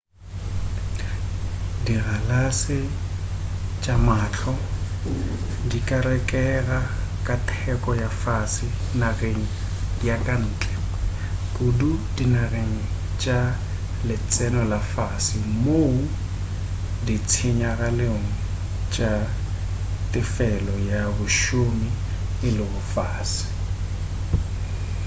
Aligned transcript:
dikgalase 1.85 2.79
tša 3.83 3.95
mahlo 4.07 4.53
di 5.69 5.79
ka 5.87 5.97
rekega 6.07 6.79
ka 7.25 7.35
teko 7.49 7.91
ya 8.01 8.09
fase 8.23 8.67
nageng 9.01 9.41
ya 10.07 10.15
ka 10.27 10.35
ntle 10.45 10.75
kudu 11.55 11.91
dinageng 12.15 12.73
tša 13.21 13.39
letseno 14.07 14.61
la 14.71 14.81
fase 14.93 15.37
moo 15.63 15.95
ditshenyagalelo 17.05 18.29
tša 18.93 19.11
tefelo 20.11 20.75
ya 20.91 21.01
bašomi 21.17 21.89
e 22.47 22.49
lego 22.57 22.81
fase 22.93 23.45